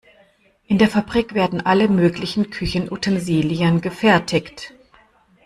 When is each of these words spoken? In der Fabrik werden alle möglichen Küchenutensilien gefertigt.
In 0.65 0.79
der 0.79 0.87
Fabrik 0.87 1.35
werden 1.35 1.63
alle 1.63 1.87
möglichen 1.87 2.49
Küchenutensilien 2.49 3.81
gefertigt. 3.81 4.73